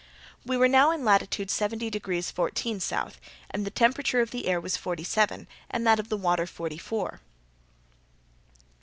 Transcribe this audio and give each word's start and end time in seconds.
We 0.43 0.57
were 0.57 0.67
now 0.67 0.89
in 0.89 1.05
latitude 1.05 1.51
70 1.51 1.91
degrees 1.91 2.31
14' 2.31 2.77
S., 2.77 3.17
and 3.51 3.67
the 3.67 3.69
temperature 3.69 4.19
of 4.19 4.31
the 4.31 4.47
air 4.47 4.59
was 4.59 4.75
forty 4.75 5.03
seven, 5.03 5.47
and 5.69 5.85
that 5.85 5.99
of 5.99 6.09
the 6.09 6.17
water 6.17 6.47
forty 6.47 6.79
four. 6.79 7.21